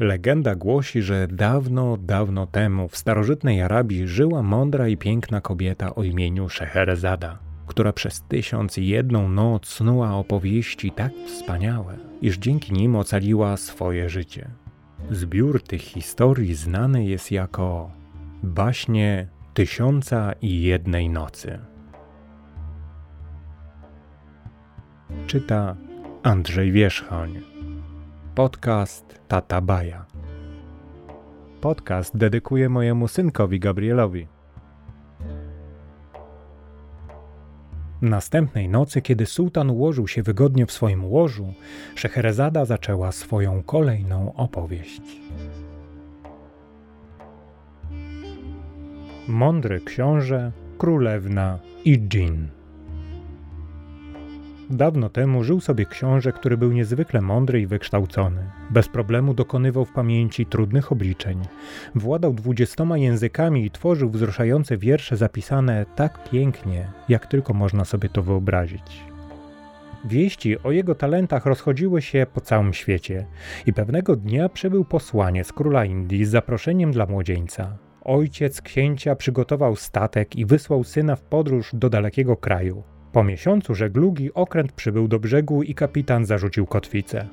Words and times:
Legenda 0.00 0.54
głosi, 0.54 1.02
że 1.02 1.28
dawno, 1.28 1.96
dawno 1.96 2.46
temu 2.46 2.88
w 2.88 2.96
starożytnej 2.96 3.62
Arabii 3.62 4.08
żyła 4.08 4.42
mądra 4.42 4.88
i 4.88 4.96
piękna 4.96 5.40
kobieta 5.40 5.94
o 5.94 6.02
imieniu 6.02 6.48
Szeherezada, 6.48 7.38
która 7.66 7.92
przez 7.92 8.22
tysiąc 8.22 8.78
i 8.78 8.86
jedną 8.86 9.28
noc 9.28 9.66
snuła 9.66 10.14
opowieści 10.14 10.90
tak 10.90 11.12
wspaniałe, 11.26 11.96
iż 12.22 12.38
dzięki 12.38 12.72
nim 12.72 12.96
ocaliła 12.96 13.56
swoje 13.56 14.08
życie. 14.08 14.50
Zbiór 15.10 15.62
tych 15.62 15.82
historii 15.82 16.54
znany 16.54 17.04
jest 17.04 17.30
jako 17.30 17.90
baśnie 18.42 19.28
Tysiąca 19.54 20.32
i 20.42 20.62
jednej 20.62 21.08
nocy. 21.08 21.58
Czyta 25.26 25.76
Andrzej 26.22 26.72
Wierzchoń. 26.72 27.59
Podcast 28.40 29.20
Tata 29.28 29.60
Baja. 29.60 30.06
Podcast 31.60 32.16
dedykuję 32.16 32.68
mojemu 32.68 33.08
synkowi 33.08 33.60
Gabrielowi. 33.60 34.26
Następnej 38.02 38.68
nocy, 38.68 39.02
kiedy 39.02 39.26
sułtan 39.26 39.70
ułożył 39.70 40.08
się 40.08 40.22
wygodnie 40.22 40.66
w 40.66 40.72
swoim 40.72 41.04
łożu, 41.04 41.52
Szeherezada 41.94 42.64
zaczęła 42.64 43.12
swoją 43.12 43.62
kolejną 43.62 44.34
opowieść. 44.34 45.02
Mądry 49.28 49.80
książę, 49.80 50.52
królewna 50.78 51.58
i 51.84 52.08
dżin. 52.08 52.59
Dawno 54.70 55.08
temu 55.08 55.44
żył 55.44 55.60
sobie 55.60 55.86
książę, 55.86 56.32
który 56.32 56.56
był 56.56 56.72
niezwykle 56.72 57.20
mądry 57.20 57.60
i 57.60 57.66
wykształcony. 57.66 58.42
Bez 58.70 58.88
problemu 58.88 59.34
dokonywał 59.34 59.84
w 59.84 59.92
pamięci 59.92 60.46
trudnych 60.46 60.92
obliczeń. 60.92 61.42
Władał 61.94 62.34
dwudziestoma 62.34 62.98
językami 62.98 63.64
i 63.64 63.70
tworzył 63.70 64.10
wzruszające 64.10 64.76
wiersze 64.76 65.16
zapisane 65.16 65.86
tak 65.96 66.30
pięknie, 66.30 66.88
jak 67.08 67.26
tylko 67.26 67.54
można 67.54 67.84
sobie 67.84 68.08
to 68.08 68.22
wyobrazić. 68.22 69.04
Wieści 70.04 70.62
o 70.62 70.70
jego 70.70 70.94
talentach 70.94 71.46
rozchodziły 71.46 72.02
się 72.02 72.26
po 72.34 72.40
całym 72.40 72.72
świecie 72.72 73.26
i 73.66 73.72
pewnego 73.72 74.16
dnia 74.16 74.48
przybył 74.48 74.84
posłaniec 74.84 75.52
króla 75.52 75.84
Indii 75.84 76.24
z 76.24 76.30
zaproszeniem 76.30 76.92
dla 76.92 77.06
młodzieńca. 77.06 77.76
Ojciec 78.04 78.62
księcia 78.62 79.16
przygotował 79.16 79.76
statek 79.76 80.36
i 80.36 80.46
wysłał 80.46 80.84
syna 80.84 81.16
w 81.16 81.22
podróż 81.22 81.70
do 81.72 81.90
dalekiego 81.90 82.36
kraju. 82.36 82.82
Po 83.12 83.24
miesiącu 83.24 83.74
żeglugi 83.74 84.34
okręt 84.34 84.72
przybył 84.72 85.08
do 85.08 85.18
brzegu 85.18 85.62
i 85.62 85.74
kapitan 85.74 86.24
zarzucił 86.24 86.66
kotwicę. 86.66 87.26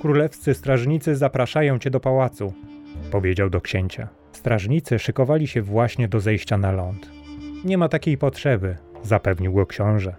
Królewscy 0.00 0.54
strażnicy 0.54 1.16
zapraszają 1.16 1.78
cię 1.78 1.90
do 1.90 2.00
pałacu, 2.00 2.52
powiedział 3.10 3.50
do 3.50 3.60
księcia. 3.60 4.08
Strażnicy 4.32 4.98
szykowali 4.98 5.46
się 5.46 5.62
właśnie 5.62 6.08
do 6.08 6.20
zejścia 6.20 6.58
na 6.58 6.72
ląd. 6.72 7.10
Nie 7.64 7.78
ma 7.78 7.88
takiej 7.88 8.18
potrzeby, 8.18 8.76
zapewnił 9.02 9.52
go 9.52 9.66
książę. 9.66 10.16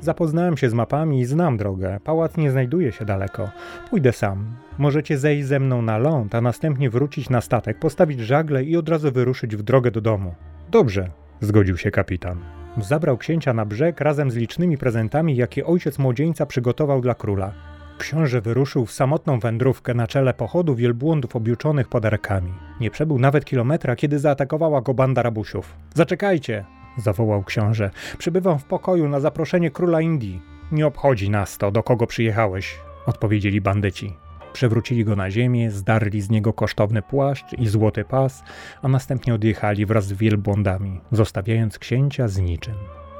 Zapoznałem 0.00 0.56
się 0.56 0.70
z 0.70 0.74
mapami 0.74 1.20
i 1.20 1.24
znam 1.24 1.56
drogę. 1.56 2.00
Pałac 2.04 2.36
nie 2.36 2.50
znajduje 2.50 2.92
się 2.92 3.04
daleko. 3.04 3.50
Pójdę 3.90 4.12
sam. 4.12 4.56
Możecie 4.78 5.18
zejść 5.18 5.46
ze 5.46 5.60
mną 5.60 5.82
na 5.82 5.98
ląd, 5.98 6.34
a 6.34 6.40
następnie 6.40 6.90
wrócić 6.90 7.30
na 7.30 7.40
statek, 7.40 7.78
postawić 7.78 8.20
żagle 8.20 8.64
i 8.64 8.76
od 8.76 8.88
razu 8.88 9.12
wyruszyć 9.12 9.56
w 9.56 9.62
drogę 9.62 9.90
do 9.90 10.00
domu. 10.00 10.34
Dobrze, 10.70 11.10
zgodził 11.40 11.76
się 11.76 11.90
kapitan. 11.90 12.61
Zabrał 12.80 13.18
księcia 13.18 13.52
na 13.52 13.64
brzeg 13.64 14.00
razem 14.00 14.30
z 14.30 14.36
licznymi 14.36 14.78
prezentami, 14.78 15.36
jakie 15.36 15.66
ojciec 15.66 15.98
młodzieńca 15.98 16.46
przygotował 16.46 17.00
dla 17.00 17.14
króla. 17.14 17.52
Książę 17.98 18.40
wyruszył 18.40 18.86
w 18.86 18.92
samotną 18.92 19.40
wędrówkę 19.40 19.94
na 19.94 20.06
czele 20.06 20.34
pochodu 20.34 20.74
wielbłądów 20.74 21.36
objuczonych 21.36 21.88
podarkami. 21.88 22.52
Nie 22.80 22.90
przebył 22.90 23.18
nawet 23.18 23.44
kilometra, 23.44 23.96
kiedy 23.96 24.18
zaatakowała 24.18 24.80
go 24.80 24.94
banda 24.94 25.22
rabusiów. 25.22 25.76
Zaczekajcie! 25.94 26.64
zawołał 26.96 27.44
książę. 27.44 27.90
Przybywam 28.18 28.58
w 28.58 28.64
pokoju 28.64 29.08
na 29.08 29.20
zaproszenie 29.20 29.70
króla 29.70 30.00
Indii. 30.00 30.42
Nie 30.72 30.86
obchodzi 30.86 31.30
nas 31.30 31.58
to, 31.58 31.70
do 31.70 31.82
kogo 31.82 32.06
przyjechałeś, 32.06 32.78
odpowiedzieli 33.06 33.60
bandyci. 33.60 34.21
Przewrócili 34.52 35.04
go 35.04 35.16
na 35.16 35.30
ziemię, 35.30 35.70
zdarli 35.70 36.20
z 36.20 36.30
niego 36.30 36.52
kosztowny 36.52 37.02
płaszcz 37.02 37.52
i 37.58 37.68
złoty 37.68 38.04
pas, 38.04 38.44
a 38.82 38.88
następnie 38.88 39.34
odjechali 39.34 39.86
wraz 39.86 40.06
z 40.06 40.12
wielbłądami, 40.12 41.00
zostawiając 41.12 41.78
księcia 41.78 42.28
z 42.28 42.38
niczym. 42.38 42.74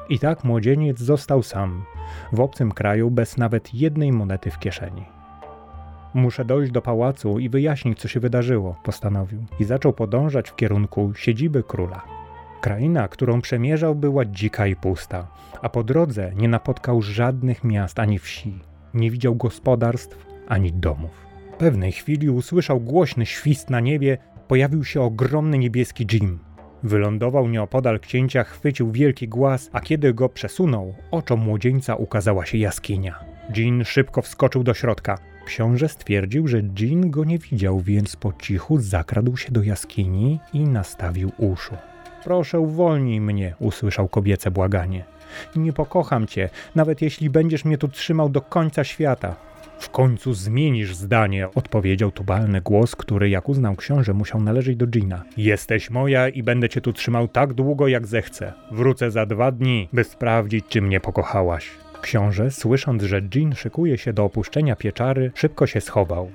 I 0.09 0.19
tak 0.19 0.44
młodzieniec 0.44 0.98
został 0.98 1.43
sam, 1.43 1.84
w 2.32 2.41
obcym 2.41 2.72
kraju 2.72 3.10
bez 3.10 3.37
nawet 3.37 3.75
jednej 3.75 4.12
monety 4.12 4.50
w 4.50 4.59
kieszeni. 4.59 5.04
Muszę 6.15 6.44
dojść 6.44 6.72
do 6.72 6.82
pałacu 6.82 7.38
i 7.38 7.49
wyjaśnić, 7.49 8.00
co 8.00 8.09
się 8.09 8.20
wydarzyło, 8.20 8.76
postanowił, 8.84 9.44
i 9.60 9.64
zaczął 9.64 9.93
podążać 9.93 10.50
w 10.50 10.56
kierunku 10.56 11.12
siedziby 11.14 11.62
króla. 11.62 12.03
Kraina, 12.60 13.09
którą 13.09 13.41
przemierzał, 13.41 13.94
była 13.94 14.25
dzika 14.25 14.66
i 14.66 14.76
pusta, 14.76 15.26
a 15.62 15.69
po 15.69 15.84
drodze 15.84 16.32
nie 16.37 16.49
napotkał 16.49 17.03
żadnych 17.03 17.64
miast 17.64 17.99
ani 17.99 18.19
wsi. 18.19 18.59
Nie 18.94 19.10
widział 19.10 19.34
gospodarstw 19.37 20.26
ani 20.49 20.72
domów. 20.72 21.22
Pewnej 21.62 21.93
chwili 21.93 22.31
usłyszał 22.31 22.81
głośny 22.81 23.27
świst 23.27 23.71
na 23.71 23.81
niebie, 23.81 24.19
pojawił 24.49 24.84
się 24.84 25.03
ogromny 25.03 25.59
niebieski 25.59 26.06
Jim. 26.12 26.39
Wylądował 26.83 27.49
nieopodal 27.49 28.00
księcia, 28.00 28.45
chwycił 28.45 28.93
wielki 28.93 29.28
głaz, 29.28 29.71
a 29.73 29.81
kiedy 29.81 30.15
go 30.15 30.28
przesunął, 30.28 30.95
oczom 31.11 31.41
młodzieńca 31.41 31.97
ukazała 31.97 32.47
się 32.47 32.59
jaskinia. 32.59 33.25
Jean 33.56 33.84
szybko 33.84 34.23
wskoczył 34.23 34.65
do 34.65 34.75
środka. 34.75 35.19
Książę 35.47 35.89
stwierdził, 35.89 36.49
że 36.49 36.62
Jean 36.81 37.11
go 37.11 37.25
nie 37.25 37.39
widział, 37.39 37.81
więc 37.81 38.17
po 38.17 38.33
cichu 38.33 38.79
zakradł 38.79 39.37
się 39.37 39.53
do 39.53 39.62
jaskini 39.62 40.41
i 40.53 40.65
nastawił 40.65 41.33
uszu. 41.39 41.77
Proszę, 42.25 42.61
uwolnij 42.61 43.21
mnie, 43.21 43.55
usłyszał 43.59 44.09
kobiece 44.09 44.50
błaganie. 44.50 45.05
Nie 45.56 45.73
pokocham 45.73 46.27
cię, 46.27 46.49
nawet 46.75 47.03
jeśli 47.03 47.31
będziesz 47.31 47.65
mnie 47.65 47.79
tu 47.79 47.89
trzymał 47.89 48.29
do 48.29 48.41
końca 48.41 48.84
świata. 48.84 49.51
W 49.82 49.91
końcu 49.91 50.34
zmienisz 50.34 50.94
zdanie, 50.94 51.48
odpowiedział 51.54 52.10
tubalny 52.10 52.60
głos, 52.60 52.97
który, 52.97 53.28
jak 53.28 53.48
uznał 53.48 53.76
książę, 53.76 54.12
musiał 54.12 54.41
należeć 54.41 54.76
do 54.76 54.87
Gina. 54.87 55.22
Jesteś 55.37 55.91
moja 55.91 56.28
i 56.28 56.43
będę 56.43 56.69
cię 56.69 56.81
tu 56.81 56.93
trzymał 56.93 57.28
tak 57.28 57.53
długo, 57.54 57.88
jak 57.88 58.06
zechcę. 58.06 58.53
Wrócę 58.70 59.10
za 59.10 59.26
dwa 59.26 59.53
dni, 59.53 59.88
by 59.93 60.04
sprawdzić, 60.04 60.65
czy 60.69 60.82
mnie 60.82 61.00
pokochałaś. 61.00 61.70
Książę, 62.03 62.50
słysząc, 62.50 63.03
że 63.03 63.20
Jean 63.34 63.54
szykuje 63.54 63.98
się 63.98 64.12
do 64.12 64.25
opuszczenia 64.25 64.76
pieczary, 64.76 65.32
szybko 65.34 65.66
się 65.66 65.81
schował. 65.81 66.31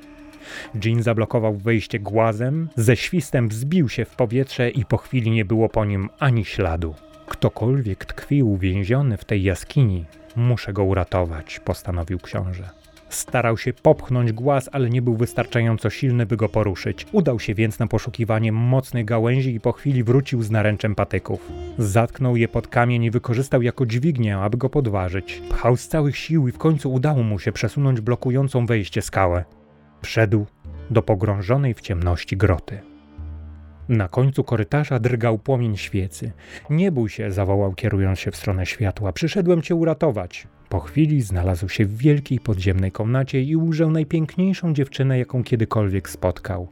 Jean 0.85 1.03
zablokował 1.03 1.55
wejście 1.57 1.99
głazem, 1.99 2.69
ze 2.75 2.95
świstem 2.95 3.49
wzbił 3.49 3.89
się 3.89 4.05
w 4.05 4.15
powietrze 4.15 4.69
i 4.69 4.85
po 4.85 4.97
chwili 4.97 5.31
nie 5.31 5.45
było 5.45 5.69
po 5.69 5.85
nim 5.85 6.09
ani 6.19 6.45
śladu. 6.45 6.95
Ktokolwiek 7.27 8.05
tkwił 8.05 8.51
uwięziony 8.51 9.17
w 9.17 9.25
tej 9.25 9.43
jaskini, 9.43 10.05
muszę 10.35 10.73
go 10.73 10.83
uratować, 10.83 11.59
postanowił 11.59 12.19
książę. 12.19 12.76
Starał 13.09 13.57
się 13.57 13.73
popchnąć 13.73 14.31
głaz, 14.31 14.69
ale 14.71 14.89
nie 14.89 15.01
był 15.01 15.15
wystarczająco 15.15 15.89
silny, 15.89 16.25
by 16.25 16.37
go 16.37 16.49
poruszyć. 16.49 17.05
Udał 17.11 17.39
się 17.39 17.55
więc 17.55 17.79
na 17.79 17.87
poszukiwanie 17.87 18.51
mocnej 18.51 19.05
gałęzi 19.05 19.55
i 19.55 19.59
po 19.59 19.71
chwili 19.71 20.03
wrócił 20.03 20.43
z 20.43 20.51
naręczem 20.51 20.95
patyków. 20.95 21.51
Zatknął 21.77 22.35
je 22.35 22.47
pod 22.47 22.67
kamień 22.67 23.03
i 23.03 23.11
wykorzystał 23.11 23.61
jako 23.61 23.85
dźwignię, 23.85 24.37
aby 24.37 24.57
go 24.57 24.69
podważyć. 24.69 25.41
Pchał 25.49 25.77
z 25.77 25.87
całych 25.87 26.17
sił 26.17 26.47
i 26.47 26.51
w 26.51 26.57
końcu 26.57 26.93
udało 26.93 27.23
mu 27.23 27.39
się 27.39 27.51
przesunąć 27.51 28.01
blokującą 28.01 28.65
wejście 28.65 29.01
skałę. 29.01 29.45
Wszedł 30.01 30.45
do 30.89 31.01
pogrążonej 31.01 31.73
w 31.73 31.81
ciemności 31.81 32.37
groty. 32.37 32.79
Na 33.89 34.07
końcu 34.07 34.43
korytarza 34.43 34.99
drgał 34.99 35.37
płomień 35.37 35.77
świecy. 35.77 36.31
Nie 36.69 36.91
bój 36.91 37.09
się, 37.09 37.31
zawołał, 37.31 37.73
kierując 37.73 38.19
się 38.19 38.31
w 38.31 38.35
stronę 38.35 38.65
światła. 38.65 39.13
Przyszedłem 39.13 39.61
cię 39.61 39.75
uratować. 39.75 40.47
Po 40.69 40.79
chwili 40.79 41.21
znalazł 41.21 41.69
się 41.69 41.85
w 41.85 41.97
wielkiej 41.97 42.39
podziemnej 42.39 42.91
komnacie 42.91 43.41
i 43.41 43.55
ujrzał 43.55 43.91
najpiękniejszą 43.91 44.73
dziewczynę, 44.73 45.19
jaką 45.19 45.43
kiedykolwiek 45.43 46.09
spotkał. 46.09 46.67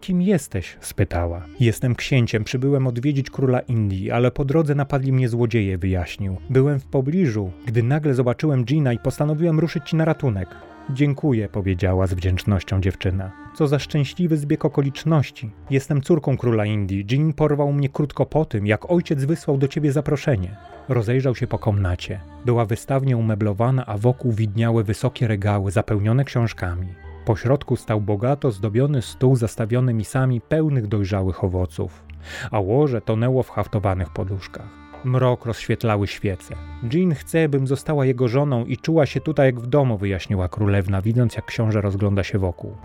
Kim 0.00 0.22
jesteś? 0.22 0.76
spytała. 0.80 1.44
Jestem 1.60 1.94
księciem, 1.94 2.44
przybyłem 2.44 2.86
odwiedzić 2.86 3.30
króla 3.30 3.60
Indii, 3.60 4.10
ale 4.10 4.30
po 4.30 4.44
drodze 4.44 4.74
napadli 4.74 5.12
mnie 5.12 5.28
złodzieje, 5.28 5.78
wyjaśnił. 5.78 6.36
Byłem 6.50 6.80
w 6.80 6.86
pobliżu, 6.86 7.50
gdy 7.66 7.82
nagle 7.82 8.14
zobaczyłem 8.14 8.64
Gina 8.64 8.92
i 8.92 8.98
postanowiłem 8.98 9.60
ruszyć 9.60 9.88
ci 9.88 9.96
na 9.96 10.04
ratunek. 10.04 10.48
Dziękuję, 10.90 11.48
powiedziała 11.48 12.06
z 12.06 12.14
wdzięcznością 12.14 12.80
dziewczyna. 12.80 13.30
Co 13.54 13.68
za 13.68 13.78
szczęśliwy 13.78 14.36
zbieg 14.36 14.64
okoliczności. 14.64 15.50
Jestem 15.70 16.02
córką 16.02 16.36
króla 16.36 16.66
Indii. 16.66 17.06
Jean 17.10 17.32
porwał 17.32 17.72
mnie 17.72 17.88
krótko 17.88 18.26
po 18.26 18.44
tym, 18.44 18.66
jak 18.66 18.90
ojciec 18.90 19.24
wysłał 19.24 19.58
do 19.58 19.68
ciebie 19.68 19.92
zaproszenie. 19.92 20.56
Rozejrzał 20.88 21.34
się 21.34 21.46
po 21.46 21.58
komnacie. 21.58 22.20
Była 22.44 22.64
wystawnie 22.64 23.16
umeblowana, 23.16 23.86
a 23.86 23.98
wokół 23.98 24.32
widniały 24.32 24.84
wysokie 24.84 25.28
regały 25.28 25.70
zapełnione 25.70 26.24
książkami. 26.24 26.88
Po 27.24 27.36
środku 27.36 27.76
stał 27.76 28.00
bogato 28.00 28.50
zdobiony 28.50 29.02
stół 29.02 29.36
zastawiony 29.36 29.94
misami 29.94 30.40
pełnych 30.40 30.86
dojrzałych 30.86 31.44
owoców, 31.44 32.04
a 32.50 32.60
łoże 32.60 33.00
tonęło 33.00 33.42
w 33.42 33.50
haftowanych 33.50 34.10
poduszkach. 34.10 34.87
Mrok 35.04 35.46
rozświetlały 35.46 36.06
świece. 36.06 36.54
Jean 36.92 37.14
chce, 37.14 37.48
bym 37.48 37.66
została 37.66 38.06
jego 38.06 38.28
żoną 38.28 38.64
i 38.64 38.76
czuła 38.76 39.06
się 39.06 39.20
tutaj 39.20 39.46
jak 39.46 39.60
w 39.60 39.66
domu, 39.66 39.98
wyjaśniła 39.98 40.48
królewna, 40.48 41.02
widząc 41.02 41.36
jak 41.36 41.44
książę 41.44 41.80
rozgląda 41.80 42.22
się 42.22 42.38
wokół. 42.38 42.76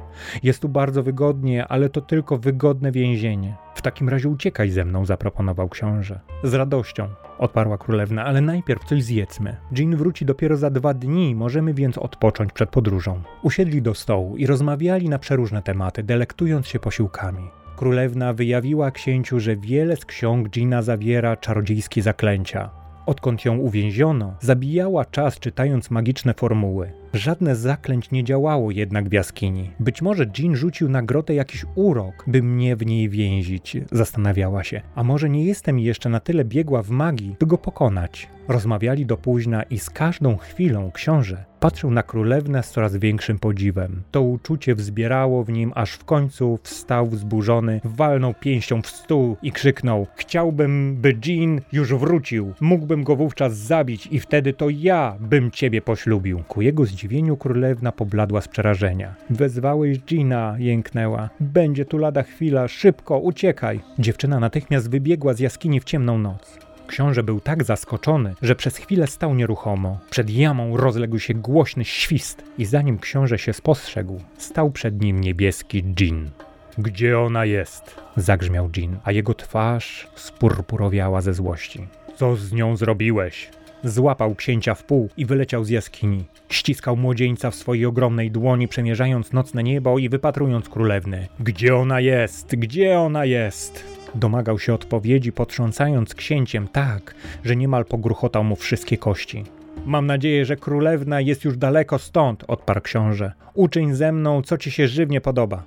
Jest 0.43 0.61
tu 0.61 0.69
bardzo 0.69 1.03
wygodnie, 1.03 1.67
ale 1.67 1.89
to 1.89 2.01
tylko 2.01 2.37
wygodne 2.37 2.91
więzienie. 2.91 3.55
W 3.75 3.81
takim 3.81 4.09
razie 4.09 4.29
uciekaj 4.29 4.69
ze 4.69 4.85
mną, 4.85 5.05
zaproponował 5.05 5.69
książę. 5.69 6.19
Z 6.43 6.53
radością, 6.53 7.07
odparła 7.37 7.77
królewna, 7.77 8.25
ale 8.25 8.41
najpierw 8.41 8.83
coś 8.85 9.03
zjedzmy. 9.03 9.55
Jean 9.77 9.95
wróci 9.95 10.25
dopiero 10.25 10.57
za 10.57 10.69
dwa 10.69 10.93
dni, 10.93 11.35
możemy 11.35 11.73
więc 11.73 11.97
odpocząć 11.97 12.53
przed 12.53 12.69
podróżą. 12.69 13.21
Usiedli 13.41 13.81
do 13.81 13.93
stołu 13.93 14.37
i 14.37 14.45
rozmawiali 14.45 15.09
na 15.09 15.19
przeróżne 15.19 15.61
tematy, 15.61 16.03
delektując 16.03 16.67
się 16.67 16.79
posiłkami. 16.79 17.62
Królewna 17.75 18.33
wyjawiła 18.33 18.91
księciu, 18.91 19.39
że 19.39 19.55
wiele 19.55 19.95
z 19.95 20.05
ksiąg 20.05 20.49
Gina 20.49 20.81
zawiera 20.81 21.37
czarodziejskie 21.37 22.01
zaklęcia. 22.01 22.69
Odkąd 23.05 23.45
ją 23.45 23.57
uwięziono, 23.57 24.35
zabijała 24.39 25.05
czas 25.05 25.39
czytając 25.39 25.91
magiczne 25.91 26.33
formuły. 26.33 27.02
Żadne 27.13 27.55
zaklęć 27.55 28.11
nie 28.11 28.23
działało 28.23 28.71
jednak 28.71 29.09
w 29.09 29.13
jaskini. 29.13 29.71
Być 29.79 30.01
może 30.01 30.25
Jean 30.39 30.55
rzucił 30.55 30.89
na 30.89 31.03
grotę 31.03 31.33
jakiś 31.33 31.65
urok, 31.75 32.23
by 32.27 32.43
mnie 32.43 32.75
w 32.75 32.85
niej 32.85 33.09
więzić, 33.09 33.77
zastanawiała 33.91 34.63
się. 34.63 34.81
A 34.95 35.03
może 35.03 35.29
nie 35.29 35.45
jestem 35.45 35.79
jeszcze 35.79 36.09
na 36.09 36.19
tyle 36.19 36.45
biegła 36.45 36.83
w 36.83 36.89
magii, 36.89 37.35
by 37.39 37.45
go 37.45 37.57
pokonać. 37.57 38.29
Rozmawiali 38.47 39.05
do 39.05 39.17
późna 39.17 39.63
i 39.63 39.79
z 39.79 39.89
każdą 39.89 40.37
chwilą 40.37 40.91
książę 40.91 41.45
patrzył 41.63 41.91
na 41.91 42.03
królewnę 42.03 42.63
z 42.63 42.71
coraz 42.71 42.97
większym 42.97 43.39
podziwem. 43.39 44.03
To 44.11 44.21
uczucie 44.21 44.75
wzbierało 44.75 45.43
w 45.43 45.49
nim, 45.49 45.71
aż 45.75 45.91
w 45.91 46.05
końcu 46.05 46.59
wstał 46.63 47.07
wzburzony, 47.07 47.81
walnął 47.83 48.33
pięścią 48.33 48.81
w 48.81 48.87
stół 48.87 49.37
i 49.43 49.51
krzyknął: 49.51 50.07
Chciałbym, 50.15 50.97
by 51.01 51.17
Jean 51.25 51.61
już 51.71 51.93
wrócił. 51.93 52.53
Mógłbym 52.61 53.03
go 53.03 53.15
wówczas 53.15 53.57
zabić 53.57 54.07
i 54.11 54.19
wtedy 54.19 54.53
to 54.53 54.69
ja 54.69 55.17
bym 55.19 55.51
ciebie 55.51 55.81
poślubił. 55.81 56.43
Ku 56.47 56.61
jego 56.61 56.85
zdziwieniu 56.85 57.02
królewna 57.39 57.91
pobladła 57.91 58.41
z 58.41 58.47
przerażenia. 58.47 59.15
Wezwałeś 59.29 59.99
Gina, 59.99 60.55
jęknęła. 60.57 61.29
Będzie 61.39 61.85
tu 61.85 61.97
lada 61.97 62.23
chwila, 62.23 62.67
szybko, 62.67 63.19
uciekaj. 63.19 63.79
Dziewczyna 63.99 64.39
natychmiast 64.39 64.89
wybiegła 64.89 65.33
z 65.33 65.39
jaskini 65.39 65.79
w 65.79 65.83
ciemną 65.83 66.17
noc. 66.17 66.57
Książę 66.87 67.23
był 67.23 67.39
tak 67.39 67.63
zaskoczony, 67.63 68.33
że 68.41 68.55
przez 68.55 68.77
chwilę 68.77 69.07
stał 69.07 69.35
nieruchomo. 69.35 69.99
Przed 70.09 70.29
jamą 70.29 70.77
rozległ 70.77 71.19
się 71.19 71.33
głośny 71.33 71.85
świst 71.85 72.43
i 72.57 72.65
zanim 72.65 72.99
książę 72.99 73.37
się 73.37 73.53
spostrzegł, 73.53 74.19
stał 74.37 74.71
przed 74.71 75.01
nim 75.01 75.21
niebieski 75.21 75.83
dżin. 75.83 76.29
Gdzie 76.77 77.19
ona 77.19 77.45
jest? 77.45 77.95
zagrzmiał 78.17 78.69
dżin, 78.69 78.97
a 79.03 79.11
jego 79.11 79.33
twarz 79.33 80.07
spurpurowiała 80.15 81.21
ze 81.21 81.33
złości. 81.33 81.87
Co 82.15 82.35
z 82.35 82.53
nią 82.53 82.75
zrobiłeś? 82.77 83.49
Złapał 83.83 84.35
księcia 84.35 84.75
w 84.75 84.83
pół 84.83 85.09
i 85.17 85.25
wyleciał 85.25 85.63
z 85.63 85.69
jaskini. 85.69 86.25
Ściskał 86.49 86.97
młodzieńca 86.97 87.51
w 87.51 87.55
swojej 87.55 87.85
ogromnej 87.85 88.31
dłoni, 88.31 88.67
przemierzając 88.67 89.33
nocne 89.33 89.63
niebo 89.63 89.99
i 89.99 90.09
wypatrując 90.09 90.69
królewny. 90.69 91.27
Gdzie 91.39 91.75
ona 91.75 91.99
jest? 91.99 92.55
Gdzie 92.55 92.99
ona 92.99 93.25
jest? 93.25 93.83
Domagał 94.15 94.59
się 94.59 94.73
odpowiedzi, 94.73 95.31
potrząsając 95.31 96.15
księciem 96.15 96.67
tak, 96.67 97.15
że 97.45 97.55
niemal 97.55 97.85
pogruchotał 97.85 98.43
mu 98.43 98.55
wszystkie 98.55 98.97
kości. 98.97 99.43
Mam 99.85 100.05
nadzieję, 100.05 100.45
że 100.45 100.55
królewna 100.55 101.21
jest 101.21 101.43
już 101.43 101.57
daleko 101.57 101.99
stąd, 101.99 102.43
odparł 102.47 102.81
książę. 102.81 103.31
Uczyń 103.53 103.93
ze 103.93 104.11
mną, 104.11 104.41
co 104.41 104.57
ci 104.57 104.71
się 104.71 104.87
żywnie 104.87 105.21
podoba. 105.21 105.63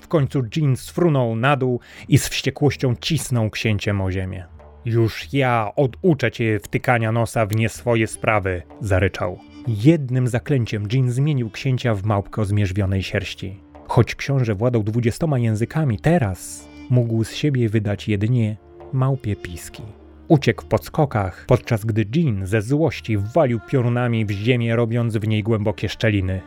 W 0.00 0.08
końcu 0.08 0.42
Jean 0.56 0.76
sfrunął 0.76 1.36
na 1.36 1.56
dół 1.56 1.80
i 2.08 2.18
z 2.18 2.28
wściekłością 2.28 2.94
cisnął 3.00 3.50
księciem 3.50 4.00
o 4.00 4.12
ziemię. 4.12 4.59
Już 4.84 5.32
ja 5.32 5.72
oduczę 5.76 6.30
cię 6.30 6.60
wtykania 6.62 7.12
nosa 7.12 7.46
w 7.46 7.56
nie 7.56 7.68
swoje 7.68 8.06
sprawy, 8.06 8.62
zaryczał. 8.80 9.38
Jednym 9.68 10.28
zaklęciem 10.28 10.88
Jean 10.92 11.10
zmienił 11.10 11.50
księcia 11.50 11.94
w 11.94 12.04
małpkę 12.04 12.42
o 12.42 12.44
zmierzwionej 12.44 13.02
sierści. 13.02 13.60
Choć 13.88 14.14
książę 14.14 14.54
władał 14.54 14.82
dwudziestoma 14.82 15.38
językami, 15.38 15.98
teraz 15.98 16.68
mógł 16.90 17.24
z 17.24 17.34
siebie 17.34 17.68
wydać 17.68 18.08
jedynie 18.08 18.56
małpie 18.92 19.36
piski. 19.36 19.82
Uciekł 20.28 20.62
w 20.62 20.66
podskokach, 20.66 21.44
podczas 21.48 21.84
gdy 21.84 22.06
Jean 22.14 22.46
ze 22.46 22.62
złości 22.62 23.18
walił 23.34 23.60
piorunami 23.70 24.26
w 24.26 24.30
ziemię, 24.30 24.76
robiąc 24.76 25.16
w 25.16 25.28
niej 25.28 25.42
głębokie 25.42 25.88
szczeliny. 25.88 26.40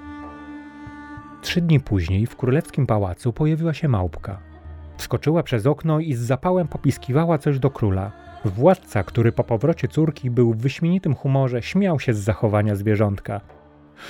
Trzy 1.41 1.61
dni 1.61 1.79
później 1.79 2.25
w 2.25 2.35
królewskim 2.35 2.87
pałacu 2.87 3.33
pojawiła 3.33 3.73
się 3.73 3.87
małpka. 3.87 4.52
Wskoczyła 4.97 5.43
przez 5.43 5.65
okno 5.65 5.99
i 5.99 6.13
z 6.13 6.19
zapałem 6.19 6.67
popiskiwała 6.67 7.37
coś 7.37 7.59
do 7.59 7.69
króla. 7.69 8.11
Władca, 8.45 9.03
który 9.03 9.31
po 9.31 9.43
powrocie 9.43 9.87
córki 9.87 10.29
był 10.29 10.53
w 10.53 10.57
wyśmienitym 10.57 11.15
humorze, 11.15 11.61
śmiał 11.61 11.99
się 11.99 12.13
z 12.13 12.17
zachowania 12.17 12.75
zwierzątka. 12.75 13.41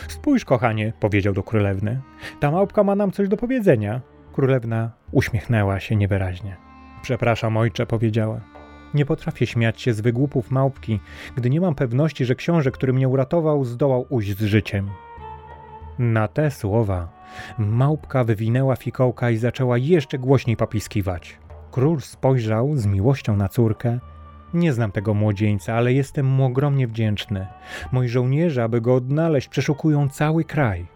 Spójrz, 0.07 0.45
kochanie, 0.45 0.93
powiedział 0.99 1.33
do 1.33 1.43
królewny. 1.43 2.01
Ta 2.39 2.51
małpka 2.51 2.83
ma 2.83 2.95
nam 2.95 3.11
coś 3.11 3.29
do 3.29 3.37
powiedzenia. 3.37 4.01
Królewna 4.33 4.91
uśmiechnęła 5.11 5.79
się 5.79 5.95
niewyraźnie. 5.95 6.57
Przepraszam, 7.01 7.57
ojcze, 7.57 7.85
powiedziała. 7.85 8.41
Nie 8.93 9.05
potrafię 9.05 9.47
śmiać 9.47 9.81
się 9.81 9.93
z 9.93 10.01
wygłupów 10.01 10.51
małpki, 10.51 10.99
gdy 11.35 11.49
nie 11.49 11.61
mam 11.61 11.75
pewności, 11.75 12.25
że 12.25 12.35
książę, 12.35 12.71
który 12.71 12.93
mnie 12.93 13.07
uratował, 13.09 13.65
zdołał 13.65 14.05
ujść 14.09 14.37
z 14.37 14.43
życiem. 14.43 14.89
Na 15.99 16.27
te 16.27 16.51
słowa 16.51 17.23
małpka 17.57 18.23
wywinęła 18.23 18.75
fikołka 18.75 19.29
i 19.29 19.37
zaczęła 19.37 19.77
jeszcze 19.77 20.19
głośniej 20.19 20.57
popiskiwać. 20.57 21.39
Król 21.71 22.01
spojrzał 22.01 22.77
z 22.77 22.85
miłością 22.85 23.35
na 23.35 23.49
córkę. 23.49 23.99
Nie 24.53 24.73
znam 24.73 24.91
tego 24.91 25.13
młodzieńca, 25.13 25.73
ale 25.73 25.93
jestem 25.93 26.25
mu 26.25 26.45
ogromnie 26.45 26.87
wdzięczny. 26.87 27.47
Moi 27.91 28.07
żołnierze, 28.07 28.63
aby 28.63 28.81
go 28.81 28.95
odnaleźć, 28.95 29.47
przeszukują 29.47 30.09
cały 30.09 30.43
kraj. 30.43 30.87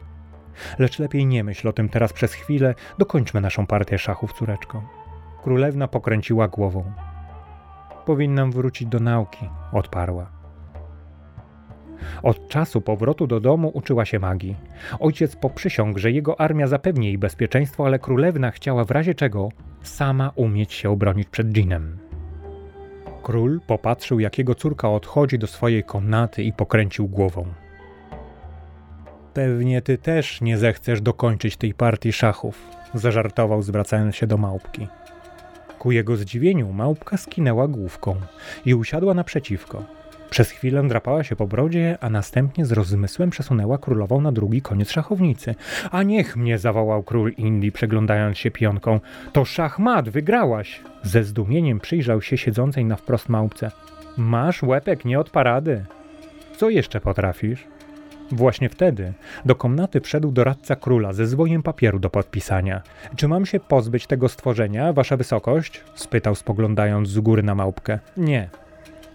Lecz 0.80 1.00
lepiej 1.00 1.26
nie 1.26 1.44
myśl 1.44 1.68
o 1.68 1.74
tym 1.74 1.90
teraz 1.90 2.14
przez 2.14 2.34
chwilę, 2.34 2.76
dokończmy 2.98 3.42
naszą 3.42 3.68
partię 3.68 3.98
szachów, 3.98 4.34
córeczko. 4.34 4.84
Królewna 5.44 5.88
pokręciła 5.88 6.48
głową. 6.48 6.92
Powinnam 8.06 8.52
wrócić 8.52 8.88
do 8.88 9.00
nauki, 9.00 9.50
odparła. 9.72 10.37
Od 12.24 12.48
czasu 12.48 12.82
powrotu 12.82 13.28
do 13.28 13.40
domu 13.40 13.72
uczyła 13.74 14.06
się 14.06 14.20
magii. 14.20 14.56
Ojciec 15.00 15.36
poprzysiągł, 15.36 16.00
że 16.00 16.12
jego 16.12 16.42
armia 16.42 16.68
zapewni 16.68 17.08
jej 17.08 17.18
bezpieczeństwo, 17.18 17.86
ale 17.86 18.00
królewna 18.00 18.52
chciała 18.52 18.84
w 18.84 18.92
razie 18.92 19.16
czego 19.16 19.50
sama 19.82 20.32
umieć 20.36 20.74
się 20.74 20.90
obronić 20.90 21.28
przed 21.28 21.48
dżinem. 21.48 21.98
Król 23.24 23.60
popatrzył, 23.68 24.20
jak 24.20 24.38
jego 24.38 24.56
córka 24.56 24.90
odchodzi 24.90 25.40
do 25.40 25.48
swojej 25.48 25.84
komnaty 25.84 26.44
i 26.44 26.54
pokręcił 26.54 27.08
głową. 27.08 27.46
Pewnie 29.33 29.81
ty 29.81 29.98
też 29.98 30.42
nie 30.42 30.57
zechcesz 30.57 31.02
dokończyć 31.02 31.57
tej 31.57 31.74
partii 31.74 32.14
szachów, 32.14 32.68
zażartował, 32.94 33.62
zwracając 33.62 34.16
się 34.16 34.28
do 34.28 34.38
małpki. 34.38 34.88
Ku 35.80 35.92
jego 35.92 36.16
zdziwieniu 36.16 36.74
małpka 36.74 37.18
skinęła 37.18 37.68
główką 37.68 38.16
i 38.66 38.76
usiadła 38.76 39.14
naprzeciwko. 39.14 39.83
Przez 40.30 40.50
chwilę 40.52 40.88
drapała 40.88 41.24
się 41.24 41.36
po 41.36 41.48
brodzie, 41.48 41.98
a 42.02 42.10
następnie 42.10 42.66
z 42.66 42.72
rozmysłem 42.72 43.30
przesunęła 43.30 43.78
królową 43.78 44.22
na 44.22 44.31
drugi 44.31 44.62
koniec 44.62 44.92
szachownicy. 44.92 45.56
A 45.92 46.04
niech 46.04 46.38
mnie, 46.38 46.57
zawołał 46.57 47.04
król 47.04 47.31
Indii, 47.38 47.72
przeglądając 47.72 48.38
się 48.38 48.52
pionką. 48.52 49.00
To 49.34 49.46
szachmat, 49.46 50.10
wygrałaś! 50.10 50.81
Ze 51.04 51.24
zdumieniem 51.24 51.80
przyjrzał 51.80 52.22
się 52.22 52.38
siedzącej 52.38 52.86
na 52.86 52.96
wprost 52.96 53.30
małpce. 53.30 53.72
Masz 54.18 54.64
łepek 54.64 55.06
nie 55.06 55.19
od 55.19 55.30
parady. 55.30 55.86
Co 56.57 56.69
jeszcze 56.69 57.02
potrafisz? 57.02 57.68
Właśnie 58.31 58.69
wtedy 58.69 59.14
do 59.46 59.56
komnaty 59.56 60.02
wszedł 60.02 60.31
doradca 60.31 60.76
króla 60.76 61.14
ze 61.14 61.28
zwojem 61.28 61.64
papieru 61.64 62.00
do 62.00 62.10
podpisania. 62.10 62.81
Czy 63.16 63.28
mam 63.28 63.46
się 63.46 63.60
pozbyć 63.60 64.07
tego 64.07 64.30
stworzenia, 64.30 64.94
wasza 64.94 65.18
wysokość? 65.18 65.84
spytał 65.96 66.36
spoglądając 66.36 67.10
z 67.10 67.19
góry 67.19 67.44
na 67.44 67.56
małpkę. 67.56 68.00
Nie, 68.18 68.50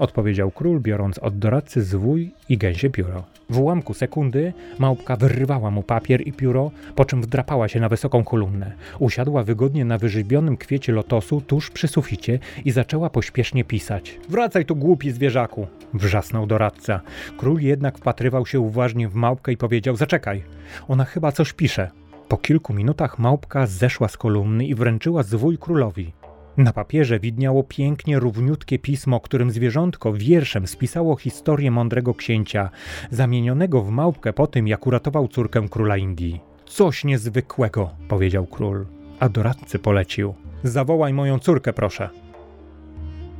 odpowiedział 0.02 0.50
król, 0.50 0.80
biorąc 0.80 1.18
od 1.18 1.38
doradcy 1.38 1.82
zwój 1.82 2.30
i 2.48 2.58
gęsie 2.58 2.90
pióro. 2.90 3.24
W 3.50 3.58
ułamku 3.58 3.94
sekundy 3.94 4.52
małpka 4.78 5.16
wyrwała 5.16 5.70
mu 5.70 5.82
papier 5.82 6.20
i 6.28 6.32
pióro, 6.32 6.70
po 6.94 7.04
czym 7.04 7.22
wdrapała 7.22 7.68
się 7.68 7.80
na 7.80 7.88
wysoką 7.88 8.24
kolumnę. 8.24 8.72
Usiadła 8.98 9.42
wygodnie 9.42 9.84
na 9.84 9.98
wyżybionym 9.98 10.56
kwiecie 10.56 10.92
lotosu 10.92 11.40
tuż 11.40 11.70
przy 11.70 11.88
suficie 11.88 12.38
i 12.64 12.70
zaczęła 12.70 13.10
pośpiesznie 13.10 13.64
pisać. 13.64 14.18
Wracaj 14.28 14.64
tu, 14.64 14.76
głupi 14.76 15.10
zwierzaku! 15.10 15.66
wrzasnął 15.94 16.46
doradca. 16.46 17.00
Król 17.38 17.60
jednak 17.60 17.98
wpatrywał 17.98 18.46
się 18.46 18.60
uważnie 18.60 19.08
w 19.08 19.14
małpkę 19.14 19.52
i 19.52 19.56
powiedział: 19.56 19.96
Zaczekaj, 19.96 20.42
ona 20.88 21.04
chyba 21.04 21.32
coś 21.32 21.52
pisze. 21.52 21.90
Po 22.28 22.36
kilku 22.36 22.74
minutach 22.74 23.18
małpka 23.18 23.66
zeszła 23.66 24.08
z 24.08 24.16
kolumny 24.16 24.66
i 24.66 24.74
wręczyła 24.74 25.22
zwój 25.22 25.58
królowi. 25.58 26.12
Na 26.56 26.72
papierze 26.72 27.20
widniało 27.20 27.62
pięknie 27.64 28.18
równiutkie 28.18 28.78
pismo, 28.78 29.20
którym 29.20 29.50
zwierzątko 29.50 30.12
wierszem 30.12 30.66
spisało 30.66 31.16
historię 31.16 31.70
mądrego 31.70 32.14
księcia, 32.14 32.70
zamienionego 33.10 33.82
w 33.82 33.90
małpkę 33.90 34.32
po 34.32 34.46
tym, 34.46 34.68
jak 34.68 34.86
uratował 34.86 35.28
córkę 35.28 35.68
króla 35.70 35.96
Indii. 35.96 36.40
Coś 36.66 37.04
niezwykłego, 37.04 37.90
powiedział 38.08 38.46
król, 38.46 38.86
a 39.20 39.28
doradcy 39.28 39.78
polecił. 39.78 40.34
Zawołaj 40.62 41.12
moją 41.12 41.38
córkę, 41.38 41.72
proszę. 41.72 42.08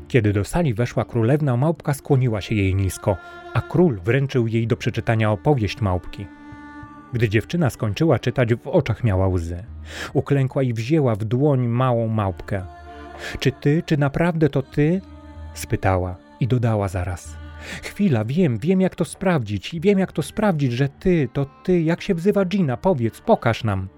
Kiedy 0.09 0.33
do 0.33 0.45
sali 0.45 0.75
weszła 0.75 1.05
królewna, 1.05 1.57
małpka 1.57 1.95
skłoniła 1.95 2.41
się 2.41 2.55
jej 2.55 2.75
nisko, 2.75 3.17
a 3.55 3.61
król 3.61 4.01
wręczył 4.05 4.47
jej 4.47 4.67
do 4.67 4.77
przeczytania 4.77 5.33
opowieść 5.33 5.81
małpki. 5.81 6.27
Gdy 7.13 7.29
dziewczyna 7.29 7.71
skończyła 7.71 8.19
czytać, 8.19 8.55
w 8.55 8.69
oczach 8.69 9.05
miała 9.05 9.29
łzy. 9.29 9.65
Uklękła 10.13 10.63
i 10.63 10.73
wzięła 10.73 11.15
w 11.15 11.25
dłoń 11.25 11.67
małą 11.67 12.09
małpkę. 12.09 12.63
Czy 13.39 13.53
ty, 13.53 13.83
czy 13.87 13.97
naprawdę 13.97 14.49
to 14.49 14.63
ty? 14.63 15.01
spytała 15.55 16.17
i 16.41 16.49
dodała 16.49 16.89
zaraz. 16.89 17.37
Chwila, 17.83 18.25
wiem, 18.25 18.59
wiem 18.59 18.81
jak 18.81 18.95
to 18.95 19.05
sprawdzić 19.05 19.75
i 19.75 19.81
wiem 19.81 19.99
jak 19.99 20.13
to 20.13 20.23
sprawdzić, 20.23 20.73
że 20.73 20.89
ty, 20.89 21.29
to 21.33 21.47
ty, 21.65 21.81
jak 21.81 22.03
się 22.03 22.15
wzywa 22.15 22.45
Gina, 22.45 22.77
powiedz, 22.77 23.21
pokaż 23.21 23.65
nam. 23.65 23.89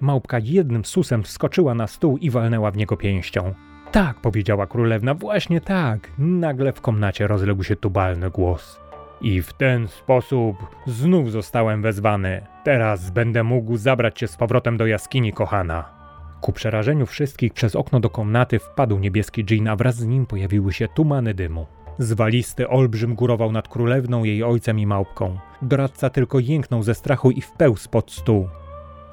Małpka 0.00 0.38
jednym 0.38 0.84
susem 0.84 1.22
wskoczyła 1.22 1.74
na 1.74 1.86
stół 1.86 2.18
i 2.18 2.30
walnęła 2.30 2.70
w 2.70 2.76
niego 2.76 2.96
pięścią. 2.96 3.54
Tak, 3.92 4.20
powiedziała 4.20 4.66
królewna, 4.66 5.14
właśnie 5.14 5.60
tak. 5.60 6.10
Nagle 6.18 6.72
w 6.72 6.80
komnacie 6.80 7.26
rozległ 7.26 7.62
się 7.62 7.76
tubalny 7.76 8.30
głos. 8.30 8.80
I 9.20 9.42
w 9.42 9.52
ten 9.52 9.88
sposób 9.88 10.56
znów 10.86 11.32
zostałem 11.32 11.82
wezwany. 11.82 12.46
Teraz 12.64 13.10
będę 13.10 13.44
mógł 13.44 13.76
zabrać 13.76 14.18
cię 14.18 14.28
z 14.28 14.36
powrotem 14.36 14.76
do 14.76 14.86
jaskini, 14.86 15.32
kochana. 15.32 15.97
Ku 16.40 16.52
przerażeniu 16.52 17.06
wszystkich 17.06 17.52
przez 17.52 17.76
okno 17.76 18.00
do 18.00 18.10
komnaty 18.10 18.58
wpadł 18.58 18.98
niebieski 18.98 19.44
dżin, 19.44 19.68
a 19.68 19.76
wraz 19.76 19.96
z 19.96 20.06
nim 20.06 20.26
pojawiły 20.26 20.72
się 20.72 20.88
tumany 20.88 21.34
dymu. 21.34 21.66
Zwalisty 21.98 22.68
olbrzym 22.68 23.14
górował 23.14 23.52
nad 23.52 23.68
królewną, 23.68 24.24
jej 24.24 24.42
ojcem 24.42 24.78
i 24.78 24.86
małpką. 24.86 25.38
Doradca 25.62 26.10
tylko 26.10 26.38
jęknął 26.38 26.82
ze 26.82 26.94
strachu 26.94 27.30
i 27.30 27.40
wpełzł 27.40 27.88
pod 27.90 28.10
stół. 28.10 28.48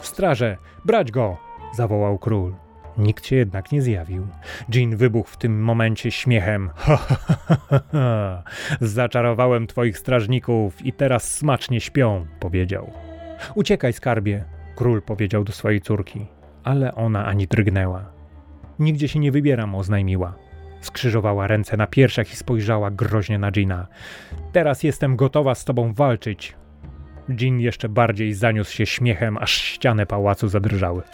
Straże, 0.01 0.57
brać 0.85 1.11
go! 1.11 1.37
zawołał 1.73 2.17
król. 2.17 2.53
Nikt 2.97 3.25
się 3.25 3.35
jednak 3.35 3.71
nie 3.71 3.81
zjawił. 3.81 4.27
Jean 4.73 4.95
wybuchł 4.95 5.29
w 5.29 5.37
tym 5.37 5.63
momencie 5.63 6.11
śmiechem. 6.11 6.69
Ha, 6.75 6.97
ha, 6.97 7.15
ha, 7.37 7.81
ha. 7.91 8.43
Zaczarowałem 8.81 9.67
twoich 9.67 9.97
strażników 9.97 10.85
i 10.85 10.93
teraz 10.93 11.31
smacznie 11.31 11.81
śpią, 11.81 12.25
powiedział. 12.39 12.91
Uciekaj, 13.55 13.93
skarbie, 13.93 14.45
król 14.75 15.01
powiedział 15.01 15.43
do 15.43 15.53
swojej 15.53 15.81
córki, 15.81 16.27
ale 16.65 16.95
ona 16.95 17.25
ani 17.25 17.47
drgnęła. 17.47 18.05
Nigdzie 18.79 19.07
się 19.07 19.19
nie 19.19 19.31
wybieram, 19.31 19.75
oznajmiła. 19.75 20.33
Skrzyżowała 20.81 21.47
ręce 21.47 21.77
na 21.77 21.87
piersiach 21.87 22.33
i 22.33 22.35
spojrzała 22.35 22.91
groźnie 22.91 23.39
na 23.39 23.51
Gina. 23.51 23.87
Teraz 24.51 24.83
jestem 24.83 25.15
gotowa 25.15 25.55
z 25.55 25.65
tobą 25.65 25.93
walczyć. 25.93 26.55
Jean 27.39 27.59
jeszcze 27.59 27.89
bardziej 27.89 28.33
zaniósł 28.33 28.73
się 28.73 28.85
śmiechem, 28.85 29.37
aż 29.37 29.51
ściany 29.51 30.05
pałacu 30.05 30.47
zadrżały. 30.47 31.01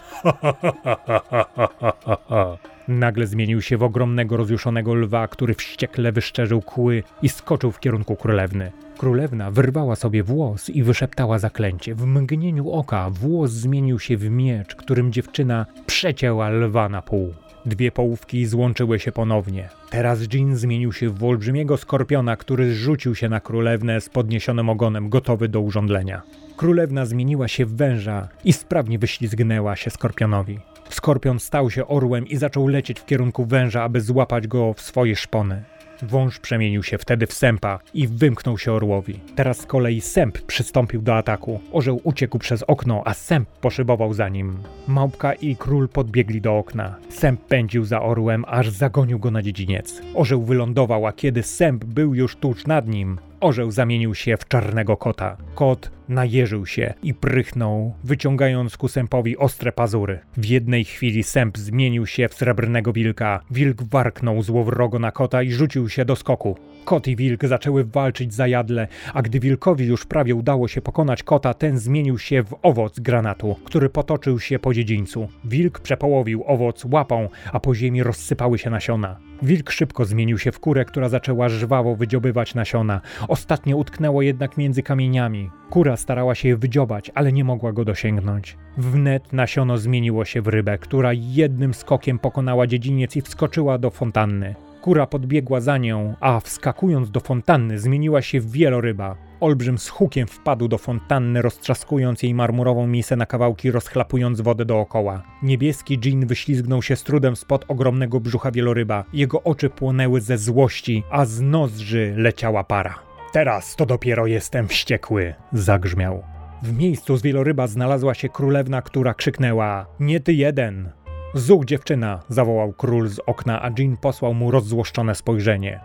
Nagle 2.88 3.28
zmienił 3.28 3.62
się 3.62 3.78
w 3.78 3.84
ogromnego, 3.84 4.38
rozjuszonego 4.38 4.96
lwa, 4.96 5.28
który 5.28 5.54
wściekle 5.54 6.12
wyszczerzył 6.12 6.62
kły 6.62 7.04
i 7.22 7.30
skoczył 7.30 7.72
w 7.72 7.80
kierunku 7.80 8.16
królewny. 8.16 8.72
Królewna 8.98 9.52
wyrwała 9.52 9.96
sobie 9.96 10.24
włos 10.24 10.70
i 10.70 10.84
wyszeptała 10.84 11.40
zaklęcie. 11.40 11.96
W 11.96 12.06
mgnieniu 12.06 12.72
oka 12.72 13.10
włos 13.10 13.52
zmienił 13.52 14.00
się 14.00 14.18
w 14.18 14.30
miecz, 14.30 14.76
którym 14.76 15.12
dziewczyna 15.12 15.66
przecięła 15.86 16.50
lwa 16.50 16.90
na 16.90 17.02
pół. 17.02 17.34
Dwie 17.66 17.92
połówki 17.92 18.46
złączyły 18.46 19.00
się 19.00 19.12
ponownie. 19.12 19.70
Teraz 19.90 20.20
Jean 20.34 20.56
zmienił 20.56 20.94
się 20.94 21.10
w 21.10 21.24
olbrzymiego 21.24 21.78
skorpiona, 21.78 22.36
który 22.36 22.74
zrzucił 22.74 23.16
się 23.16 23.30
na 23.30 23.40
królewnę 23.40 24.02
z 24.02 24.10
podniesionym 24.10 24.70
ogonem, 24.70 25.10
gotowy 25.10 25.48
do 25.48 25.62
urządlenia. 25.62 26.22
Królewna 26.58 27.06
zmieniła 27.06 27.48
się 27.48 27.66
w 27.66 27.76
węża 27.76 28.28
i 28.44 28.54
sprawnie 28.54 29.00
wyślizgnęła 29.00 29.76
się 29.76 29.90
skorpionowi. 29.90 30.60
Skorpion 30.90 31.40
stał 31.40 31.70
się 31.70 31.88
orłem 31.88 32.28
i 32.28 32.38
zaczął 32.38 32.68
lecieć 32.68 33.00
w 33.00 33.06
kierunku 33.06 33.46
węża, 33.46 33.84
aby 33.84 34.02
złapać 34.02 34.48
go 34.48 34.74
w 34.74 34.82
swoje 34.82 35.16
szpony. 35.16 35.64
Wąż 36.02 36.40
przemienił 36.40 36.84
się 36.84 36.98
wtedy 36.98 37.28
w 37.28 37.34
sępa 37.34 37.80
i 37.94 38.08
wymknął 38.08 38.58
się 38.58 38.74
orłowi. 38.74 39.20
Teraz 39.36 39.58
z 39.58 39.66
kolei 39.66 40.02
sęp 40.02 40.42
przystąpił 40.42 41.02
do 41.02 41.18
ataku. 41.18 41.60
Orzeł 41.72 42.02
uciekł 42.04 42.40
przez 42.40 42.64
okno, 42.64 43.02
a 43.06 43.14
sęp 43.14 43.50
poszybował 43.50 44.14
za 44.14 44.30
nim. 44.30 44.58
Małpka 44.88 45.34
i 45.34 45.56
król 45.56 45.90
podbiegli 45.90 46.42
do 46.42 46.58
okna. 46.58 46.96
Sęp 47.10 47.42
pędził 47.42 47.86
za 47.86 48.02
orłem, 48.02 48.46
aż 48.48 48.70
zagonił 48.70 49.20
go 49.20 49.32
na 49.32 49.42
dziedziniec. 49.42 50.02
Orzeł 50.14 50.44
wylądował, 50.44 51.06
a 51.06 51.14
kiedy 51.14 51.44
sęp 51.44 51.86
był 51.86 52.16
już 52.16 52.36
tuż 52.36 52.68
nad 52.68 52.88
nim, 52.88 53.20
orzeł 53.40 53.72
zamienił 53.72 54.16
się 54.16 54.38
w 54.38 54.48
czarnego 54.48 54.98
kota. 54.98 55.38
Kot 55.56 55.92
najeżył 56.12 56.66
się 56.66 56.94
i 57.04 57.14
prychnął, 57.14 57.94
wyciągając 58.04 58.78
ku 58.78 58.88
sępowi 58.88 59.38
ostre 59.38 59.72
pazury. 59.72 60.20
W 60.38 60.46
jednej 60.46 60.86
chwili 60.86 61.24
sęp 61.24 61.58
zmienił 61.58 62.06
się 62.06 62.28
w 62.28 62.34
srebrnego 62.34 62.94
wilka. 62.94 63.40
Wilk 63.52 63.84
warknął 63.84 64.42
złowrogo 64.42 65.00
na 65.00 65.12
kota 65.12 65.44
i 65.44 65.52
rzucił 65.52 65.90
się 65.90 66.06
do 66.06 66.16
skoku. 66.16 66.58
Kot 66.86 67.08
i 67.08 67.16
wilk 67.16 67.46
zaczęły 67.46 67.84
walczyć 67.84 68.34
zajadle, 68.34 68.88
a 69.14 69.22
gdy 69.22 69.40
wilkowi 69.40 69.86
już 69.86 70.06
prawie 70.06 70.36
udało 70.36 70.68
się 70.68 70.82
pokonać 70.82 71.24
kota, 71.24 71.54
ten 71.54 71.78
zmienił 71.78 72.18
się 72.18 72.44
w 72.44 72.56
owoc 72.62 73.00
granatu, 73.00 73.56
który 73.66 73.90
potoczył 73.90 74.40
się 74.40 74.60
po 74.60 74.74
dziedzińcu. 74.74 75.28
Wilk 75.46 75.80
przepołowił 75.80 76.44
owoc 76.48 76.86
łapą, 76.86 77.30
a 77.54 77.60
po 77.60 77.76
ziemi 77.76 78.04
rozsypały 78.04 78.58
się 78.58 78.70
nasiona. 78.70 79.18
Wilk 79.42 79.72
szybko 79.72 80.06
zmienił 80.06 80.38
się 80.38 80.52
w 80.52 80.60
kurę, 80.60 80.86
która 80.86 81.10
zaczęła 81.10 81.50
żwawo 81.50 81.96
wydziobywać 81.96 82.56
nasiona. 82.56 83.02
Ostatnie 83.28 83.76
utknęło 83.76 84.22
jednak 84.22 84.58
między 84.58 84.84
kamieniami. 84.84 85.50
Kura 85.72 85.98
starała 85.98 86.36
się 86.36 86.48
je 86.48 86.58
wydziobać, 86.58 87.12
ale 87.16 87.34
nie 87.34 87.44
mogła 87.44 87.74
go 87.74 87.86
dosięgnąć. 87.86 88.58
Wnet 88.78 89.34
nasiono 89.34 89.78
zmieniło 89.78 90.26
się 90.26 90.42
w 90.42 90.48
rybę, 90.48 90.78
która 90.78 91.14
jednym 91.14 91.74
skokiem 91.74 92.20
pokonała 92.20 92.68
dziedziniec 92.68 93.16
i 93.16 93.22
wskoczyła 93.22 93.78
do 93.78 93.90
fontanny. 93.90 94.56
Kura 94.82 95.08
podbiegła 95.08 95.62
za 95.62 95.78
nią, 95.78 96.16
a 96.20 96.40
wskakując 96.40 97.12
do 97.12 97.20
fontanny 97.20 97.80
zmieniła 97.80 98.22
się 98.22 98.42
w 98.42 98.52
wieloryba. 98.52 99.16
Olbrzym 99.40 99.78
z 99.78 99.90
hukiem 99.90 100.28
wpadł 100.28 100.68
do 100.68 100.78
fontanny, 100.78 101.42
roztrzaskując 101.42 102.24
jej 102.24 102.34
marmurową 102.34 102.88
misę 102.88 103.16
na 103.16 103.26
kawałki, 103.26 103.72
rozchlapując 103.72 104.42
wodę 104.42 104.66
dookoła. 104.66 105.24
Niebieski 105.44 106.00
dżin 106.00 106.28
wyślizgnął 106.28 106.82
się 106.82 106.96
z 106.96 107.04
trudem 107.04 107.36
spod 107.36 107.66
ogromnego 107.68 108.20
brzucha 108.20 108.52
wieloryba. 108.52 109.06
Jego 109.14 109.44
oczy 109.44 109.70
płonęły 109.70 110.22
ze 110.22 110.38
złości, 110.38 111.04
a 111.12 111.26
z 111.26 111.42
nozdrzy 111.42 112.14
leciała 112.18 112.64
para. 112.64 113.11
Teraz 113.32 113.76
to 113.76 113.86
dopiero 113.86 114.28
jestem 114.28 114.68
wściekły, 114.68 115.34
zagrzmiał. 115.54 116.24
W 116.64 116.78
miejscu 116.78 117.18
z 117.18 117.22
wieloryba 117.22 117.68
znalazła 117.68 118.14
się 118.14 118.30
królewna, 118.30 118.82
która 118.82 119.14
krzyknęła: 119.14 119.86
Nie 120.00 120.20
ty 120.20 120.34
jeden! 120.34 120.92
Zuch 121.34 121.66
dziewczyna! 121.66 122.20
zawołał 122.30 122.74
król 122.74 123.08
z 123.08 123.20
okna, 123.20 123.64
a 123.64 123.70
Jean 123.78 123.98
posłał 123.98 124.34
mu 124.34 124.52
rozzłoszczone 124.52 125.16
spojrzenie. 125.16 125.80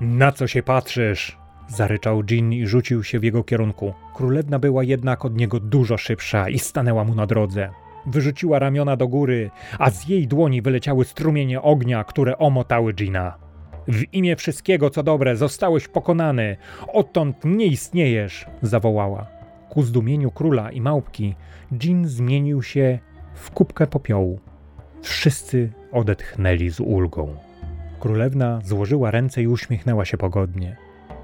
Na 0.00 0.32
co 0.32 0.46
się 0.46 0.62
patrzysz? 0.62 1.38
zaryczał 1.68 2.22
Jean 2.30 2.52
i 2.52 2.66
rzucił 2.66 3.04
się 3.04 3.18
w 3.18 3.24
jego 3.24 3.44
kierunku. 3.44 3.94
Królewna 4.14 4.58
była 4.58 4.84
jednak 4.84 5.24
od 5.24 5.36
niego 5.36 5.60
dużo 5.60 5.96
szybsza 5.98 6.48
i 6.48 6.58
stanęła 6.58 7.04
mu 7.04 7.14
na 7.14 7.26
drodze. 7.26 7.70
Wyrzuciła 8.06 8.58
ramiona 8.58 8.96
do 8.96 9.08
góry, 9.08 9.50
a 9.78 9.90
z 9.90 10.08
jej 10.08 10.28
dłoni 10.28 10.62
wyleciały 10.62 11.04
strumienie 11.04 11.62
ognia, 11.62 12.04
które 12.04 12.38
omotały 12.38 12.92
Gina. 12.92 13.38
W 13.88 14.14
imię 14.14 14.36
wszystkiego, 14.36 14.90
co 14.90 15.02
dobre, 15.02 15.36
zostałeś 15.36 15.88
pokonany. 15.88 16.56
Odtąd 16.92 17.44
nie 17.44 17.66
istniejesz, 17.66 18.46
zawołała. 18.62 19.26
Ku 19.68 19.82
zdumieniu 19.82 20.30
króla 20.30 20.70
i 20.70 20.80
małpki, 20.80 21.34
Jean 21.84 22.08
zmienił 22.08 22.62
się 22.62 22.98
w 23.34 23.50
kubkę 23.50 23.86
popiołu. 23.86 24.40
Wszyscy 25.02 25.72
odetchnęli 25.92 26.70
z 26.70 26.80
ulgą. 26.80 27.36
Królewna 28.00 28.60
złożyła 28.64 29.10
ręce 29.10 29.42
i 29.42 29.46
uśmiechnęła 29.46 30.04
się 30.04 30.16
pogodnie. 30.16 30.76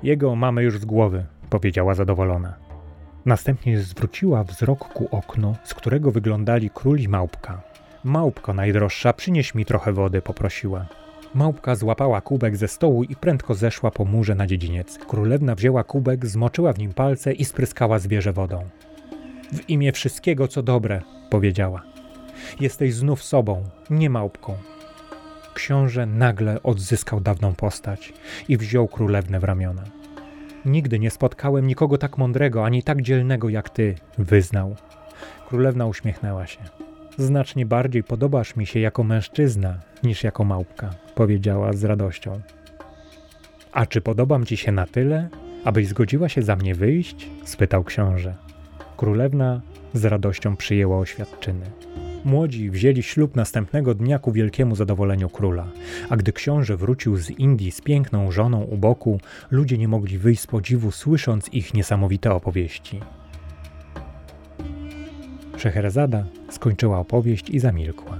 Jego 0.02 0.36
mamy 0.36 0.62
już 0.62 0.78
z 0.78 0.84
głowy, 0.84 1.26
powiedziała 1.50 1.94
zadowolona. 1.94 2.54
Następnie 3.26 3.80
zwróciła 3.80 4.44
wzrok 4.44 4.78
ku 4.78 5.08
oknu, 5.10 5.56
z 5.64 5.74
którego 5.74 6.12
wyglądali 6.12 6.70
król 6.74 6.98
i 6.98 7.08
małpka. 7.08 7.62
Małpko 8.04 8.54
najdroższa, 8.54 9.12
przynieś 9.12 9.54
mi 9.54 9.64
trochę 9.64 9.92
wody, 9.92 10.22
poprosiła. 10.22 10.86
Małpka 11.34 11.74
złapała 11.74 12.20
kubek 12.20 12.56
ze 12.56 12.68
stołu 12.68 13.04
i 13.04 13.16
prędko 13.16 13.54
zeszła 13.54 13.90
po 13.90 14.04
murze 14.04 14.34
na 14.34 14.46
dziedziniec. 14.46 14.98
Królewna 14.98 15.54
wzięła 15.54 15.84
kubek, 15.84 16.26
zmoczyła 16.26 16.72
w 16.72 16.78
nim 16.78 16.94
palce 16.94 17.32
i 17.32 17.44
spryskała 17.44 17.98
zwierzę 17.98 18.32
wodą. 18.32 18.68
W 19.52 19.70
imię 19.70 19.92
wszystkiego, 19.92 20.48
co 20.48 20.62
dobre, 20.62 21.02
powiedziała. 21.30 21.82
Jesteś 22.60 22.94
znów 22.94 23.22
sobą, 23.22 23.64
nie 23.90 24.10
małpką. 24.10 24.54
Książę 25.54 26.06
nagle 26.06 26.62
odzyskał 26.62 27.20
dawną 27.20 27.54
postać 27.54 28.12
i 28.48 28.56
wziął 28.56 28.88
królewnę 28.88 29.40
w 29.40 29.44
ramiona. 29.44 29.84
Nigdy 30.64 30.98
nie 30.98 31.10
spotkałem 31.10 31.66
nikogo 31.66 31.98
tak 31.98 32.18
mądrego 32.18 32.64
ani 32.64 32.82
tak 32.82 33.02
dzielnego 33.02 33.48
jak 33.48 33.70
ty, 33.70 33.94
wyznał. 34.18 34.76
Królewna 35.48 35.86
uśmiechnęła 35.86 36.46
się. 36.46 36.87
Znacznie 37.18 37.66
bardziej 37.66 38.04
podobasz 38.04 38.56
mi 38.56 38.66
się 38.66 38.80
jako 38.80 39.04
mężczyzna 39.04 39.78
niż 40.02 40.24
jako 40.24 40.44
małpka, 40.44 40.90
powiedziała 41.14 41.72
z 41.72 41.84
radością. 41.84 42.40
A 43.72 43.86
czy 43.86 44.00
podobam 44.00 44.46
ci 44.46 44.56
się 44.56 44.72
na 44.72 44.86
tyle, 44.86 45.28
abyś 45.64 45.88
zgodziła 45.88 46.28
się 46.28 46.42
za 46.42 46.56
mnie 46.56 46.74
wyjść? 46.74 47.30
spytał 47.44 47.84
książę. 47.84 48.34
Królewna 48.96 49.60
z 49.94 50.04
radością 50.04 50.56
przyjęła 50.56 50.98
oświadczyny. 50.98 51.66
Młodzi 52.24 52.70
wzięli 52.70 53.02
ślub 53.02 53.36
następnego 53.36 53.94
dnia 53.94 54.18
ku 54.18 54.32
wielkiemu 54.32 54.76
zadowoleniu 54.76 55.28
króla, 55.28 55.66
a 56.08 56.16
gdy 56.16 56.32
książę 56.32 56.76
wrócił 56.76 57.16
z 57.16 57.30
Indii 57.30 57.70
z 57.70 57.80
piękną 57.80 58.30
żoną 58.30 58.62
u 58.62 58.76
boku, 58.76 59.20
ludzie 59.50 59.78
nie 59.78 59.88
mogli 59.88 60.18
wyjść 60.18 60.42
z 60.42 60.46
podziwu, 60.46 60.90
słysząc 60.90 61.48
ich 61.52 61.74
niesamowite 61.74 62.32
opowieści. 62.32 63.00
Szeherazada 65.58 66.24
skończyła 66.50 66.98
opowieść 66.98 67.50
i 67.50 67.58
zamilkła. 67.58 68.18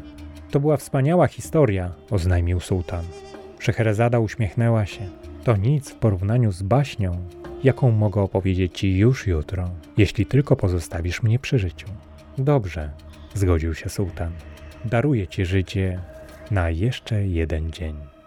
To 0.50 0.60
była 0.60 0.76
wspaniała 0.76 1.26
historia, 1.26 1.92
oznajmił 2.10 2.60
sułtan. 2.60 3.04
Szeherazada 3.58 4.18
uśmiechnęła 4.18 4.86
się. 4.86 5.00
To 5.44 5.56
nic 5.56 5.90
w 5.90 5.94
porównaniu 5.94 6.52
z 6.52 6.62
baśnią, 6.62 7.16
jaką 7.64 7.90
mogę 7.90 8.20
opowiedzieć 8.20 8.78
ci 8.78 8.98
już 8.98 9.26
jutro, 9.26 9.70
jeśli 9.96 10.26
tylko 10.26 10.56
pozostawisz 10.56 11.22
mnie 11.22 11.38
przy 11.38 11.58
życiu. 11.58 11.88
Dobrze, 12.38 12.90
zgodził 13.34 13.74
się 13.74 13.88
sułtan. 13.88 14.32
Daruję 14.84 15.26
ci 15.26 15.46
życie 15.46 16.00
na 16.50 16.70
jeszcze 16.70 17.26
jeden 17.26 17.70
dzień. 17.70 18.17